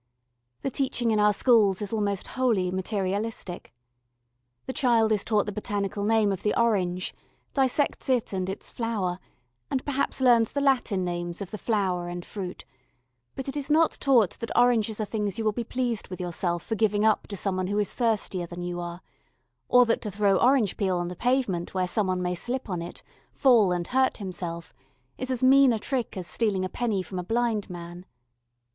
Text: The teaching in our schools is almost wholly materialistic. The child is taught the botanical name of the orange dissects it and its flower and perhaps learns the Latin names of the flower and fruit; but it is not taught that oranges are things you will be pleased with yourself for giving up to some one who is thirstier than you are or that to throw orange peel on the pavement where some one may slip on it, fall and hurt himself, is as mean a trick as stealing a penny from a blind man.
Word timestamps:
The 0.63 0.71
teaching 0.71 1.11
in 1.11 1.19
our 1.19 1.31
schools 1.31 1.79
is 1.79 1.93
almost 1.93 2.29
wholly 2.29 2.71
materialistic. 2.71 3.71
The 4.65 4.73
child 4.73 5.11
is 5.11 5.23
taught 5.23 5.45
the 5.45 5.51
botanical 5.51 6.03
name 6.03 6.31
of 6.31 6.41
the 6.41 6.59
orange 6.59 7.13
dissects 7.53 8.09
it 8.09 8.33
and 8.33 8.49
its 8.49 8.71
flower 8.71 9.19
and 9.69 9.85
perhaps 9.85 10.19
learns 10.19 10.53
the 10.53 10.59
Latin 10.59 11.05
names 11.05 11.39
of 11.39 11.51
the 11.51 11.57
flower 11.59 12.07
and 12.07 12.25
fruit; 12.25 12.65
but 13.35 13.47
it 13.47 13.55
is 13.55 13.69
not 13.69 13.99
taught 14.01 14.31
that 14.39 14.49
oranges 14.57 14.99
are 14.99 15.05
things 15.05 15.37
you 15.37 15.45
will 15.45 15.51
be 15.51 15.63
pleased 15.63 16.07
with 16.07 16.19
yourself 16.19 16.63
for 16.63 16.73
giving 16.73 17.05
up 17.05 17.27
to 17.27 17.37
some 17.37 17.55
one 17.55 17.67
who 17.67 17.77
is 17.77 17.93
thirstier 17.93 18.47
than 18.47 18.63
you 18.63 18.79
are 18.79 19.01
or 19.69 19.85
that 19.85 20.01
to 20.01 20.09
throw 20.09 20.35
orange 20.37 20.77
peel 20.77 20.97
on 20.97 21.09
the 21.09 21.15
pavement 21.15 21.75
where 21.75 21.85
some 21.87 22.07
one 22.07 22.23
may 22.23 22.33
slip 22.33 22.71
on 22.71 22.81
it, 22.81 23.03
fall 23.33 23.71
and 23.71 23.85
hurt 23.89 24.17
himself, 24.17 24.73
is 25.19 25.29
as 25.29 25.43
mean 25.43 25.71
a 25.71 25.77
trick 25.77 26.17
as 26.17 26.25
stealing 26.25 26.65
a 26.65 26.69
penny 26.69 27.03
from 27.03 27.19
a 27.19 27.23
blind 27.23 27.69
man. 27.69 28.03